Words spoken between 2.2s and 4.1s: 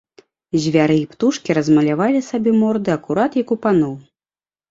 сабе морды акурат як у паноў.